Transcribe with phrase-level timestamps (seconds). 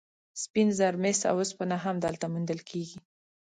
[0.43, 2.97] سپین زر، مس او اوسپنه هم دلته موندل کیږي.